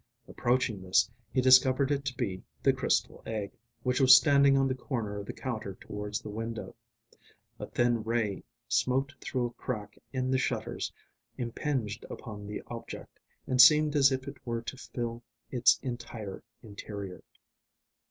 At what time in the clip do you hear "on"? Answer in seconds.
4.57-4.67